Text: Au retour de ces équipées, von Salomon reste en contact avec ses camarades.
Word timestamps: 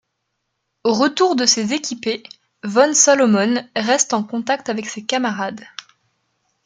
Au 0.83 0.93
retour 0.93 1.35
de 1.35 1.45
ces 1.45 1.73
équipées, 1.73 2.23
von 2.63 2.91
Salomon 2.95 3.63
reste 3.75 4.13
en 4.15 4.23
contact 4.23 4.67
avec 4.67 4.87
ses 4.87 5.05
camarades. 5.05 5.63